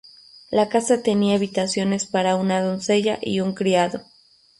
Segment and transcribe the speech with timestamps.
[0.49, 4.01] La casa tenía habitaciones para una doncella y un criado.